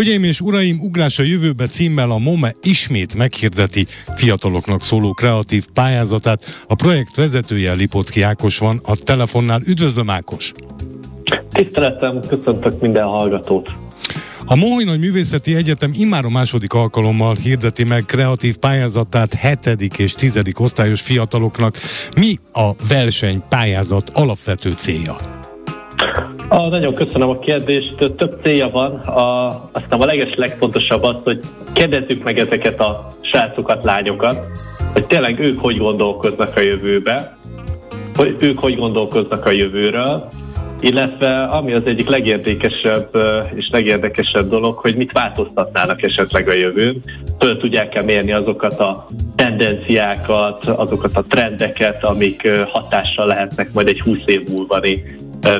Hölgyeim 0.00 0.24
és 0.24 0.40
uraim, 0.40 0.80
Ugrás 0.80 1.18
a 1.18 1.22
jövőbe 1.22 1.66
címmel 1.66 2.10
a 2.10 2.18
MOME 2.18 2.54
ismét 2.62 3.14
meghirdeti 3.14 3.86
fiataloknak 4.14 4.82
szóló 4.82 5.12
kreatív 5.12 5.66
pályázatát. 5.74 6.64
A 6.68 6.74
projekt 6.74 7.16
vezetője 7.16 7.72
Lipocki 7.72 8.22
Ákos 8.22 8.58
van 8.58 8.80
a 8.84 8.96
telefonnál. 8.96 9.60
Üdvözlöm 9.66 10.10
Ákos! 10.10 10.52
Tiszteletem, 11.52 12.20
köszöntök 12.28 12.80
minden 12.80 13.04
hallgatót! 13.04 13.72
A 14.44 14.56
Moholy 14.56 14.84
Művészeti 14.84 15.54
Egyetem 15.54 15.92
immár 15.94 16.24
a 16.24 16.30
második 16.30 16.72
alkalommal 16.72 17.34
hirdeti 17.34 17.84
meg 17.84 18.04
kreatív 18.04 18.56
pályázatát 18.56 19.34
7. 19.64 19.98
és 19.98 20.12
10. 20.12 20.42
osztályos 20.54 21.00
fiataloknak. 21.00 21.76
Mi 22.16 22.38
a 22.52 22.70
verseny 22.88 23.42
pályázat 23.48 24.10
alapvető 24.14 24.72
célja? 24.72 25.39
A, 26.48 26.68
nagyon 26.68 26.94
köszönöm 26.94 27.28
a 27.28 27.38
kérdést. 27.38 27.94
Több 28.16 28.36
célja 28.42 28.70
van. 28.70 28.94
A, 28.98 29.46
aztán 29.72 30.00
a 30.00 30.04
leges 30.04 30.34
legfontosabb 30.34 31.02
az, 31.02 31.22
hogy 31.24 31.38
kérdezzük 31.72 32.24
meg 32.24 32.38
ezeket 32.38 32.80
a 32.80 33.06
srácokat, 33.20 33.84
lányokat, 33.84 34.40
hogy 34.92 35.06
tényleg 35.06 35.40
ők 35.40 35.60
hogy 35.60 35.78
gondolkoznak 35.78 36.56
a 36.56 36.60
jövőbe, 36.60 37.36
hogy 38.14 38.36
ők 38.38 38.58
hogy 38.58 38.76
gondolkoznak 38.76 39.46
a 39.46 39.50
jövőről, 39.50 40.28
illetve 40.80 41.42
ami 41.42 41.72
az 41.72 41.82
egyik 41.84 42.08
legérdekesebb 42.08 43.08
és 43.54 43.68
legérdekesebb 43.72 44.48
dolog, 44.48 44.78
hogy 44.78 44.96
mit 44.96 45.12
változtatnának 45.12 46.02
esetleg 46.02 46.48
a 46.48 46.52
jövőn. 46.52 47.02
Föl 47.38 47.56
tudják-e 47.56 48.02
mérni 48.02 48.32
azokat 48.32 48.78
a 48.78 49.06
tendenciákat, 49.36 50.64
azokat 50.64 51.16
a 51.16 51.24
trendeket, 51.28 52.04
amik 52.04 52.48
hatással 52.72 53.26
lehetnek 53.26 53.72
majd 53.72 53.88
egy 53.88 54.00
20 54.00 54.18
év 54.24 54.42
múlvani 54.52 55.04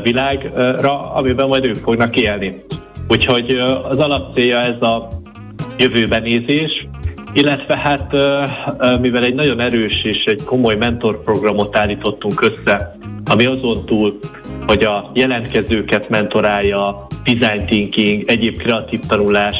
világra, 0.02 1.00
amiben 1.00 1.46
majd 1.46 1.64
ők 1.64 1.76
fognak 1.76 2.16
élni. 2.16 2.64
Úgyhogy 3.08 3.50
az 3.88 3.98
alapcélja 3.98 4.58
ez 4.58 4.82
a 4.82 5.08
jövőbenézés, 5.78 6.88
illetve 7.32 7.76
hát 7.76 8.12
mivel 9.00 9.24
egy 9.24 9.34
nagyon 9.34 9.60
erős 9.60 10.04
és 10.04 10.24
egy 10.24 10.44
komoly 10.44 10.74
mentorprogramot 10.74 11.76
állítottunk 11.76 12.42
össze, 12.42 12.96
ami 13.24 13.44
azon 13.44 13.86
túl, 13.86 14.18
hogy 14.70 14.84
a 14.84 15.10
jelentkezőket 15.14 16.08
mentorálja, 16.08 17.06
design 17.24 17.66
thinking, 17.66 18.30
egyéb 18.30 18.56
kreatív 18.56 19.00
tanulás 19.08 19.56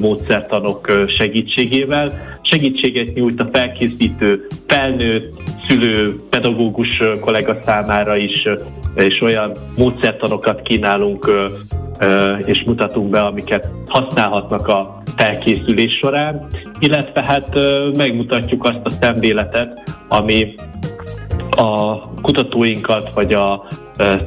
módszertanok 0.00 1.04
segítségével. 1.08 2.38
Segítséget 2.42 3.14
nyújt 3.14 3.40
a 3.40 3.48
felkészítő 3.52 4.46
felnőtt, 4.66 5.32
szülő, 5.68 6.14
pedagógus 6.30 7.02
kollega 7.20 7.58
számára 7.64 8.16
is, 8.16 8.48
és 8.94 9.20
olyan 9.20 9.52
módszertanokat 9.76 10.62
kínálunk 10.62 11.30
és 12.44 12.62
mutatunk 12.66 13.10
be, 13.10 13.20
amiket 13.22 13.68
használhatnak 13.88 14.68
a 14.68 15.02
felkészülés 15.16 15.92
során, 15.92 16.46
illetve 16.78 17.22
hát 17.22 17.58
megmutatjuk 17.96 18.64
azt 18.64 18.80
a 18.84 18.90
szemléletet, 18.90 19.96
ami 20.08 20.54
a 21.56 21.98
kutatóinkat, 22.22 23.10
vagy 23.14 23.32
a 23.34 23.66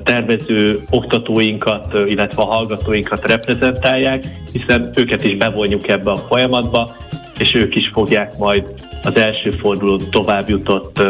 tervező 0.03 0.83
oktatóinkat, 0.89 1.93
illetve 2.05 2.41
a 2.41 2.45
hallgatóinkat 2.45 3.27
reprezentálják, 3.27 4.25
hiszen 4.51 4.91
őket 4.95 5.23
is 5.23 5.35
bevonjuk 5.35 5.87
ebbe 5.87 6.11
a 6.11 6.15
folyamatba, 6.15 6.95
és 7.39 7.55
ők 7.55 7.75
is 7.75 7.87
fogják 7.87 8.37
majd 8.37 8.63
az 9.03 9.15
első 9.15 9.49
fordulón 9.49 9.99
tovább 10.11 10.49
jutott 10.49 11.01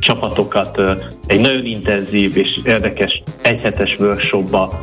csapatokat 0.00 0.80
egy 1.26 1.40
nagyon 1.40 1.64
intenzív 1.64 2.36
és 2.36 2.60
érdekes 2.64 3.22
egyhetes 3.42 3.96
workshopba 3.98 4.80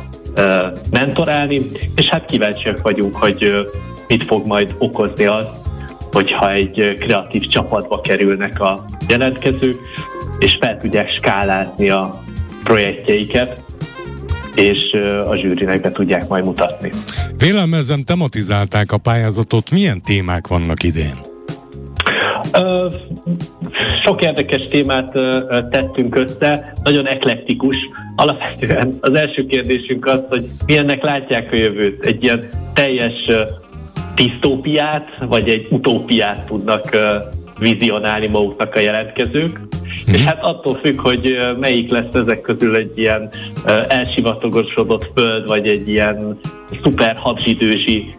mentorálni, 0.90 1.60
és 1.96 2.08
hát 2.08 2.24
kíváncsiak 2.24 2.82
vagyunk, 2.82 3.16
hogy 3.16 3.68
mit 4.08 4.24
fog 4.24 4.46
majd 4.46 4.74
okozni 4.78 5.24
az, 5.24 5.46
hogyha 6.12 6.52
egy 6.52 6.96
kreatív 6.98 7.48
csapatba 7.48 8.00
kerülnek 8.00 8.60
a 8.60 8.84
jelentkezők, 9.08 9.78
és 10.38 10.56
fel 10.60 10.78
tudják 10.78 11.10
skálázni 11.10 11.88
a 11.88 12.22
projektjeiket, 12.64 13.60
és 14.54 14.92
a 15.28 15.36
zsűrinek 15.36 15.80
be 15.80 15.92
tudják 15.92 16.28
majd 16.28 16.44
mutatni. 16.44 16.90
Vélelmezem 17.36 18.02
tematizálták 18.02 18.92
a 18.92 18.98
pályázatot, 18.98 19.70
milyen 19.70 20.02
témák 20.02 20.46
vannak 20.46 20.82
idén? 20.82 21.32
sok 24.02 24.22
érdekes 24.22 24.68
témát 24.68 25.12
tettünk 25.70 26.16
össze, 26.16 26.72
nagyon 26.82 27.06
eklektikus. 27.06 27.76
Alapvetően 28.16 28.92
az 29.00 29.14
első 29.14 29.46
kérdésünk 29.46 30.06
az, 30.06 30.24
hogy 30.28 30.46
milyennek 30.66 31.02
látják 31.02 31.52
a 31.52 31.56
jövőt. 31.56 32.06
Egy 32.06 32.24
ilyen 32.24 32.48
teljes 32.74 33.30
disztópiát, 34.14 35.08
vagy 35.28 35.48
egy 35.48 35.66
utópiát 35.70 36.46
tudnak 36.46 36.96
vizionálni 37.58 38.26
maguknak 38.26 38.74
a 38.74 38.80
jelentkezők. 38.80 39.60
Mm. 40.14 40.16
És 40.16 40.22
hát 40.22 40.44
attól 40.44 40.74
függ, 40.74 41.00
hogy 41.00 41.36
melyik 41.60 41.90
lesz 41.90 42.14
ezek 42.14 42.40
közül 42.40 42.76
egy 42.76 42.98
ilyen 42.98 43.30
elsivatagosodott 43.88 45.10
föld, 45.14 45.46
vagy 45.46 45.68
egy 45.68 45.88
ilyen 45.88 46.38
szuper 46.82 47.16
habzsidőzsi 47.16 48.14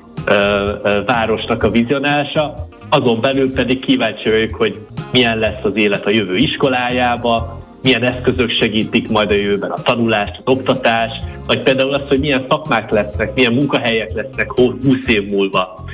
városnak 1.06 1.64
a 1.64 1.70
vizionálása, 1.70 2.54
azon 2.90 3.22
belül 3.22 3.54
pedig 3.54 3.80
kíváncsi 3.80 4.30
vagyok, 4.30 4.56
hogy 4.56 4.80
milyen 5.12 5.38
lesz 5.38 5.64
az 5.64 5.76
élet 5.76 6.06
a 6.06 6.10
jövő 6.10 6.36
iskolájába, 6.36 7.58
milyen 7.84 8.04
eszközök 8.04 8.50
segítik 8.50 9.10
majd 9.10 9.32
a 9.32 9.34
jövőben 9.34 9.72
a 9.72 9.82
tanulást, 9.82 10.42
az 10.44 10.54
oktatást, 10.54 11.24
vagy 11.46 11.60
például 11.62 11.94
az, 11.94 12.02
hogy 12.08 12.20
milyen 12.20 12.46
szakmák 12.50 12.92
lesznek, 12.92 13.34
milyen 13.36 13.54
munkahelyek 13.54 14.14
lesznek 14.14 14.52
20 14.52 14.80
év 15.08 15.30
múlva. 15.30 15.86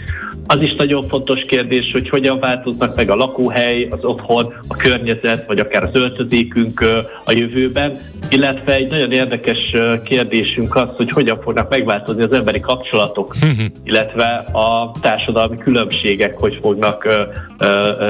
Az 0.47 0.61
is 0.61 0.75
nagyon 0.75 1.07
fontos 1.07 1.45
kérdés, 1.47 1.91
hogy 1.91 2.09
hogyan 2.09 2.39
változnak 2.39 2.95
meg 2.95 3.09
a 3.09 3.15
lakóhely, 3.15 3.87
az 3.89 4.03
otthon, 4.03 4.53
a 4.67 4.75
környezet, 4.75 5.45
vagy 5.47 5.59
akár 5.59 5.83
az 5.83 5.89
öltözékünk 5.93 6.85
a 7.25 7.31
jövőben, 7.31 7.99
illetve 8.29 8.75
egy 8.75 8.89
nagyon 8.89 9.11
érdekes 9.11 9.75
kérdésünk 10.03 10.75
az, 10.75 10.89
hogy 10.95 11.11
hogyan 11.11 11.37
fognak 11.41 11.69
megváltozni 11.69 12.23
az 12.23 12.33
emberi 12.33 12.59
kapcsolatok, 12.59 13.35
illetve 13.83 14.45
a 14.51 14.91
társadalmi 15.01 15.57
különbségek, 15.57 16.39
hogy 16.39 16.57
fognak 16.61 17.07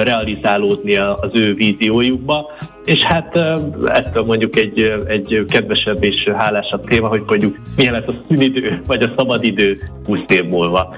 realizálódni 0.04 0.96
az 0.96 1.30
ő 1.34 1.54
víziójukba. 1.54 2.50
És 2.86 3.02
hát 3.02 3.36
ettől 3.86 4.24
mondjuk 4.24 4.56
egy, 4.56 4.96
egy 5.08 5.46
kedvesebb 5.48 6.04
és 6.04 6.30
hálásabb 6.38 6.88
téma, 6.88 7.08
hogy 7.08 7.26
mondjuk 7.32 7.58
milyen 7.76 7.94
lesz 7.94 8.08
a 8.08 8.14
szünidő, 8.28 8.82
vagy 8.86 9.02
a 9.02 9.14
szabadidő 9.18 9.78
20 10.06 10.20
év 10.28 10.44
múlva. 10.44 10.96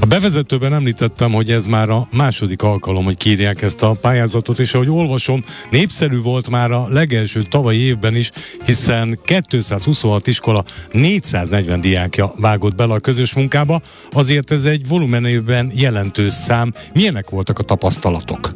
A 0.00 0.06
bevezetőben 0.06 0.74
említettem, 0.74 1.32
hogy 1.32 1.50
ez 1.50 1.66
már 1.66 1.90
a 1.90 2.06
második 2.16 2.62
alkalom, 2.62 3.04
hogy 3.04 3.16
kírják 3.16 3.62
ezt 3.62 3.82
a 3.82 3.96
pályázatot, 4.00 4.58
és 4.58 4.74
ahogy 4.74 4.88
olvasom, 4.88 5.44
népszerű 5.70 6.20
volt 6.20 6.50
már 6.50 6.70
a 6.70 6.86
legelső 6.88 7.42
tavalyi 7.42 7.78
évben 7.78 8.16
is, 8.16 8.30
hiszen 8.64 9.18
226 9.24 10.26
iskola 10.26 10.64
440 10.92 11.80
diákja 11.80 12.32
vágott 12.36 12.74
bele 12.74 12.94
a 12.94 13.00
közös 13.00 13.34
munkába, 13.34 13.80
azért 14.10 14.50
ez 14.50 14.64
egy 14.64 14.88
volumenében 14.88 15.70
jelentős 15.74 16.32
szám. 16.32 16.72
Milyenek 16.94 17.30
voltak 17.30 17.58
a 17.58 17.62
tapasztalatok? 17.62 18.52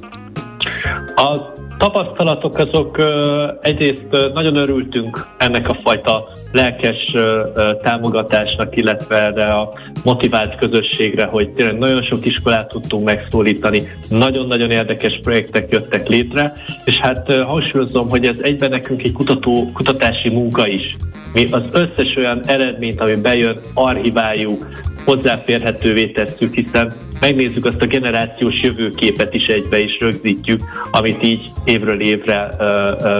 A 1.15 1.53
tapasztalatok 1.83 2.59
azok 2.59 3.03
egyrészt 3.61 4.07
nagyon 4.35 4.57
örültünk 4.57 5.27
ennek 5.39 5.69
a 5.69 5.77
fajta 5.83 6.29
lelkes 6.53 7.17
támogatásnak, 7.83 8.77
illetve 8.77 9.23
erre 9.23 9.45
a 9.45 9.73
motivált 10.05 10.57
közösségre, 10.57 11.25
hogy 11.25 11.51
tényleg 11.51 11.79
nagyon 11.79 12.03
sok 12.03 12.27
iskolát 12.27 12.69
tudtunk 12.69 13.05
megszólítani, 13.05 13.83
nagyon-nagyon 14.09 14.71
érdekes 14.71 15.21
projektek 15.23 15.73
jöttek 15.73 16.09
létre, 16.09 16.53
és 16.85 16.99
hát 16.99 17.33
hangsúlyozom, 17.33 18.09
hogy 18.09 18.27
ez 18.27 18.37
egyben 18.41 18.71
nekünk 18.71 19.03
egy 19.03 19.13
kutató, 19.13 19.71
kutatási 19.73 20.29
munka 20.29 20.67
is. 20.67 20.97
Mi 21.33 21.45
az 21.51 21.63
összes 21.73 22.17
olyan 22.17 22.41
eredményt, 22.47 23.01
ami 23.01 23.15
bejön, 23.15 23.61
archiváljuk, 23.75 24.67
hozzáférhetővé 25.05 26.07
tesszük, 26.07 26.55
hiszen 26.55 26.95
megnézzük 27.21 27.65
azt 27.65 27.83
a 27.83 27.87
generációs 27.87 28.61
jövőképet 28.61 29.35
is 29.35 29.49
egybe 29.49 29.79
is 29.79 30.01
rögzítjük, 30.01 30.61
amit 30.91 31.23
így 31.23 31.51
évről 31.65 32.01
évre 32.01 32.49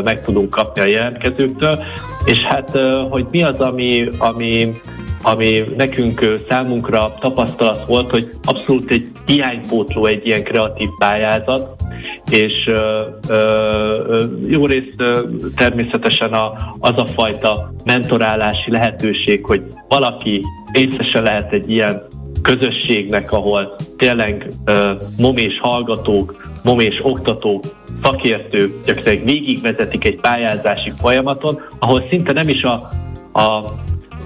meg 0.05 0.25
tudunk 0.25 0.51
kapni 0.51 0.81
a 0.81 0.87
jelentkezőktől. 0.87 1.79
És 2.25 2.39
hát, 2.39 2.79
hogy 3.11 3.27
mi 3.31 3.43
az, 3.43 3.61
ami, 3.61 4.09
ami 4.19 4.81
ami 5.23 5.65
nekünk 5.77 6.45
számunkra 6.49 7.15
tapasztalat 7.21 7.87
volt, 7.87 8.11
hogy 8.11 8.31
abszolút 8.45 8.91
egy 8.91 9.07
hiánypótló 9.27 10.07
egy 10.07 10.27
ilyen 10.27 10.43
kreatív 10.43 10.89
pályázat, 10.99 11.75
és 12.31 12.67
ö, 12.67 13.01
ö, 13.29 14.25
jó 14.47 14.67
részt 14.67 14.95
ö, 14.97 15.21
természetesen 15.57 16.33
a, 16.33 16.53
az 16.79 16.93
a 16.97 17.07
fajta 17.07 17.73
mentorálási 17.85 18.71
lehetőség, 18.71 19.45
hogy 19.45 19.63
valaki 19.89 20.43
részese 20.73 21.21
lehet 21.21 21.53
egy 21.53 21.71
ilyen 21.71 22.03
közösségnek, 22.43 23.33
ahol 23.33 23.75
tényleg 23.97 24.49
ö, 24.65 24.91
momés 25.19 25.59
hallgatók, 25.61 26.51
momés 26.63 27.01
oktatók, 27.03 27.63
szakértők 28.03 28.85
gyakorlatilag 28.85 29.25
végigvezetik 29.25 30.05
egy 30.05 30.21
pályázási 30.21 30.93
folyamaton, 31.01 31.61
ahol 31.79 32.07
szinte 32.11 32.33
nem 32.33 32.49
is 32.49 32.63
a, 32.63 32.89
a 33.33 33.61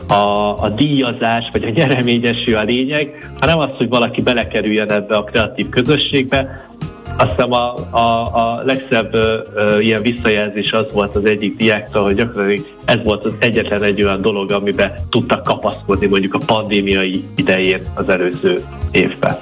a, 0.09 0.55
a 0.63 0.69
díjazás 0.69 1.49
vagy 1.53 1.65
a 1.65 1.71
nyereményesű 1.71 2.55
a 2.55 2.63
lényeg, 2.63 3.31
hanem 3.41 3.59
az, 3.59 3.71
hogy 3.77 3.89
valaki 3.89 4.23
belekerüljen 4.23 4.93
ebbe 4.93 5.17
a 5.17 5.25
kreatív 5.25 5.69
közösségbe. 5.69 6.65
Azt 7.19 7.31
hiszem 7.31 7.53
a, 7.53 7.75
a, 7.91 8.35
a 8.35 8.63
legszebb 8.65 9.15
ö, 9.15 9.39
ö, 9.55 9.81
ilyen 9.81 10.03
visszajelzés 10.03 10.73
az 10.73 10.93
volt 10.93 11.17
az 11.17 11.25
egyik 11.25 11.57
diáktól, 11.57 12.03
hogy 12.03 12.15
gyakorlatilag 12.15 12.67
ez 12.85 12.99
volt 13.05 13.25
az 13.25 13.35
egyetlen 13.39 13.83
egy 13.83 14.03
olyan 14.03 14.21
dolog, 14.23 14.51
amiben 14.51 14.93
tudtak 15.11 15.43
kapaszkodni 15.43 16.07
mondjuk 16.07 16.35
a 16.35 16.41
pandémiai 16.47 17.25
idején 17.37 17.81
az 17.95 18.09
előző 18.09 18.65
évben. 18.91 19.37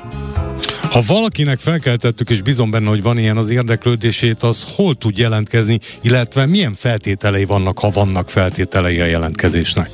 Ha 0.91 1.01
valakinek 1.07 1.59
felkeltettük, 1.59 2.31
és 2.31 2.43
bizon 2.43 2.71
benne, 2.71 2.89
hogy 2.89 3.03
van 3.03 3.19
ilyen 3.19 3.37
az 3.37 3.51
érdeklődését, 3.51 4.43
az 4.43 4.75
hol 4.77 4.95
tud 4.95 5.19
jelentkezni, 5.19 5.79
illetve 6.01 6.47
milyen 6.47 6.75
feltételei 6.75 7.45
vannak, 7.45 7.79
ha 7.79 7.91
vannak 7.91 8.31
feltételei 8.31 9.01
a 9.01 9.05
jelentkezésnek? 9.05 9.91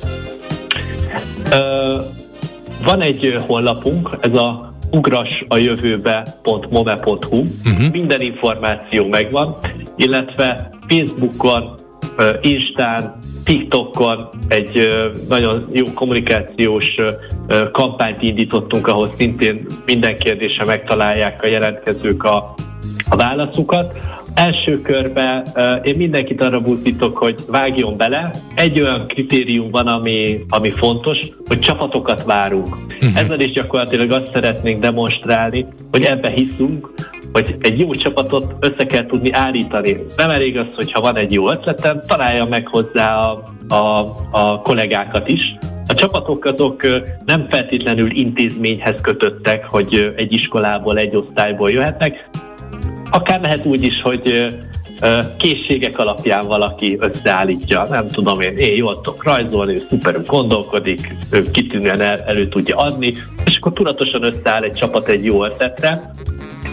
Van 2.83 3.01
egy 3.01 3.35
honlapunk, 3.47 4.15
ez 4.19 4.37
a 4.37 4.73
ugrasajövőbe.mome.hu, 4.91 7.37
uh-huh. 7.37 7.91
minden 7.91 8.21
információ 8.21 9.07
megvan, 9.07 9.57
illetve 9.95 10.69
Facebookon, 10.87 11.73
Instán, 12.41 13.19
TikTokon 13.43 14.29
egy 14.47 14.87
nagyon 15.29 15.63
jó 15.73 15.83
kommunikációs 15.95 16.95
kampányt 17.71 18.21
indítottunk, 18.21 18.87
ahol 18.87 19.13
szintén 19.17 19.65
minden 19.85 20.17
kérdése 20.17 20.65
megtalálják 20.65 21.43
a 21.43 21.47
jelentkezők 21.47 22.23
a, 22.23 22.53
a 23.09 23.15
válaszukat. 23.15 23.97
Első 24.33 24.81
körben 24.81 25.45
én 25.83 25.95
mindenkit 25.97 26.41
arra 26.41 26.59
buzdítok, 26.59 27.17
hogy 27.17 27.35
vágjon 27.47 27.97
bele. 27.97 28.31
Egy 28.55 28.81
olyan 28.81 29.05
kritérium 29.07 29.71
van, 29.71 29.87
ami, 29.87 30.39
ami 30.49 30.69
fontos, 30.69 31.19
hogy 31.45 31.59
csapatokat 31.59 32.23
várunk. 32.23 32.75
Uh-huh. 32.75 33.17
Ezzel 33.17 33.39
is 33.39 33.51
gyakorlatilag 33.51 34.11
azt 34.11 34.29
szeretnénk 34.33 34.81
demonstrálni, 34.81 35.65
hogy 35.91 36.03
ebbe 36.03 36.29
hiszünk, 36.29 36.89
hogy 37.33 37.55
egy 37.61 37.79
jó 37.79 37.93
csapatot 37.93 38.55
össze 38.59 38.85
kell 38.85 39.05
tudni 39.05 39.31
állítani. 39.31 39.97
Nem 40.17 40.29
elég 40.29 40.57
az, 40.57 40.67
hogyha 40.75 41.01
van 41.01 41.17
egy 41.17 41.33
jó 41.33 41.49
ötletem, 41.51 42.01
találja 42.07 42.45
meg 42.45 42.67
hozzá 42.67 43.17
a, 43.17 43.41
a, 43.67 44.15
a 44.31 44.61
kollégákat 44.61 45.29
is. 45.29 45.55
A 45.87 45.93
csapatok 45.93 46.45
azok 46.45 46.87
nem 47.25 47.47
feltétlenül 47.49 48.11
intézményhez 48.11 48.95
kötöttek, 49.01 49.65
hogy 49.69 50.13
egy 50.15 50.33
iskolából, 50.33 50.97
egy 50.97 51.15
osztályból 51.15 51.71
jöhetnek. 51.71 52.29
Akár 53.11 53.41
lehet 53.41 53.65
úgy 53.65 53.83
is, 53.83 54.01
hogy 54.01 54.53
készségek 55.37 55.99
alapján 55.99 56.47
valaki 56.47 56.97
összeállítja, 56.99 57.87
nem 57.89 58.07
tudom 58.07 58.41
én, 58.41 58.57
én 58.57 58.75
jól 58.75 59.01
tudok 59.01 59.23
rajzolni, 59.23 59.73
ő 59.73 59.85
szuperül 59.89 60.23
gondolkodik, 60.25 61.15
ő 61.31 61.51
kitűnően 61.51 62.01
el, 62.01 62.19
elő 62.19 62.47
tudja 62.47 62.75
adni, 62.77 63.13
és 63.45 63.57
akkor 63.57 63.73
tudatosan 63.73 64.23
összeáll 64.23 64.63
egy 64.63 64.73
csapat 64.73 65.09
egy 65.09 65.25
jó 65.25 65.43
ötletre, 65.45 66.11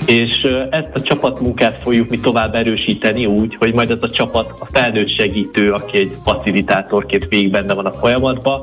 és 0.06 0.46
ezt 0.70 0.90
a 0.94 1.00
csapatmunkát 1.00 1.82
fogjuk 1.82 2.08
mi 2.08 2.18
tovább 2.18 2.54
erősíteni 2.54 3.26
úgy, 3.26 3.56
hogy 3.58 3.74
majd 3.74 3.90
ez 3.90 3.98
a 4.00 4.10
csapat 4.10 4.52
a 4.60 4.66
felnőtt 4.72 5.08
segítő, 5.08 5.72
aki 5.72 5.98
egy 5.98 6.16
facilitátorként 6.24 7.26
végig 7.28 7.50
benne 7.50 7.74
van 7.74 7.86
a 7.86 7.92
folyamatban, 7.92 8.60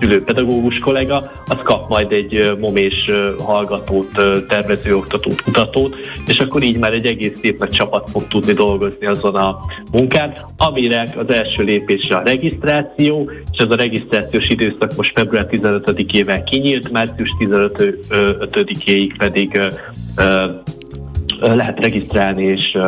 szülőpedagógus 0.00 0.78
kollega, 0.78 1.32
az 1.46 1.56
kap 1.62 1.88
majd 1.88 2.12
egy 2.12 2.56
momés 2.60 3.10
hallgatót, 3.38 4.12
tervező 4.48 4.96
oktatót, 4.96 5.42
kutatót, 5.42 5.96
és 6.26 6.38
akkor 6.38 6.62
így 6.62 6.78
már 6.78 6.92
egy 6.92 7.06
egész 7.06 7.38
szép 7.42 7.58
nagy 7.58 7.70
csapat 7.70 8.10
fog 8.10 8.28
tudni 8.28 8.52
dolgozni 8.52 9.06
azon 9.06 9.34
a 9.34 9.58
munkán, 9.92 10.32
amire 10.56 11.08
az 11.16 11.34
első 11.34 11.62
lépés 11.62 12.10
a 12.10 12.22
regisztráció, 12.24 13.30
és 13.52 13.58
ez 13.58 13.70
a 13.70 13.76
regisztrációs 13.76 14.48
időszak 14.48 14.96
most 14.96 15.12
február 15.14 15.46
15-ével 15.50 16.42
kinyílt, 16.50 16.90
március 16.90 17.30
15-éig 17.40 19.14
pedig 19.18 19.60
lehet 21.40 21.80
regisztrálni 21.80 22.44
és, 22.44 22.78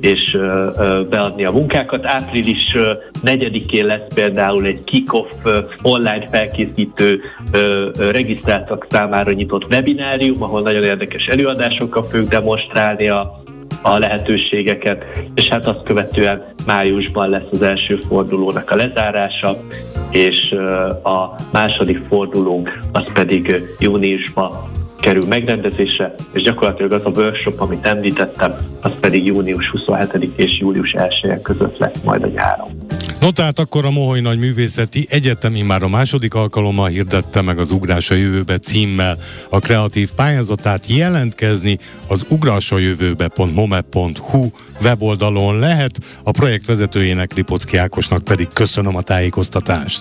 és 0.00 0.38
beadni 1.10 1.44
a 1.44 1.50
munkákat. 1.50 2.06
Április 2.06 2.76
4-én 3.24 3.84
lesz 3.84 4.14
például 4.14 4.64
egy 4.64 4.84
kick-off 4.84 5.32
online 5.82 6.28
felkészítő 6.30 7.20
regisztráltak 7.98 8.86
számára 8.88 9.32
nyitott 9.32 9.66
webinárium, 9.70 10.42
ahol 10.42 10.62
nagyon 10.62 10.82
érdekes 10.82 11.26
előadásokkal 11.26 12.02
fogjuk 12.02 12.28
demonstrálni 12.28 13.08
a, 13.08 13.42
a 13.82 13.98
lehetőségeket, 13.98 15.04
és 15.34 15.48
hát 15.48 15.66
azt 15.66 15.82
követően 15.82 16.44
májusban 16.66 17.28
lesz 17.28 17.48
az 17.50 17.62
első 17.62 17.98
fordulónak 18.08 18.70
a 18.70 18.76
lezárása, 18.76 19.56
és 20.10 20.52
a 21.02 21.34
második 21.52 22.00
fordulónk 22.08 22.78
az 22.92 23.12
pedig 23.12 23.62
júniusban 23.78 24.70
kerül 25.00 25.26
megrendezésre, 25.26 26.14
és 26.32 26.42
gyakorlatilag 26.42 26.92
az 26.92 27.00
a 27.04 27.20
workshop, 27.20 27.60
amit 27.60 27.86
említettem, 27.86 28.54
az 28.80 28.90
pedig 29.00 29.26
június 29.26 29.68
27 29.68 30.32
és 30.36 30.58
július 30.58 30.92
1 30.92 31.40
között 31.42 31.78
lesz 31.78 32.02
majd 32.02 32.22
a 32.22 32.26
nyáron. 32.26 32.68
No 33.20 33.30
tehát 33.30 33.58
akkor 33.58 33.84
a 33.84 33.90
Moholy 33.90 34.20
Nagy 34.20 34.38
Művészeti 34.38 35.06
Egyetemi 35.10 35.62
már 35.62 35.82
a 35.82 35.88
második 35.88 36.34
alkalommal 36.34 36.88
hirdette 36.88 37.42
meg 37.42 37.58
az 37.58 37.70
Ugrás 37.70 38.10
a 38.10 38.14
Jövőbe 38.14 38.58
címmel 38.58 39.16
a 39.50 39.58
kreatív 39.58 40.12
pályázatát 40.12 40.86
jelentkezni 40.86 41.78
az 42.08 42.26
ugrásajövőbe.mome.hu 42.28 44.48
weboldalon 44.82 45.58
lehet, 45.58 45.98
a 46.24 46.30
projekt 46.30 46.66
vezetőjének 46.66 47.34
Lipocki 47.34 47.76
Ákosnak 47.76 48.24
pedig 48.24 48.48
köszönöm 48.52 48.96
a 48.96 49.02
tájékoztatást. 49.02 50.00